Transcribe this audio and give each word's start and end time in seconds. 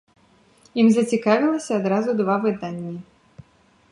Ім 0.83 0.87
зацікавіліся 0.95 1.71
адразу 1.81 2.17
два 2.21 2.35
выданні. 2.45 2.93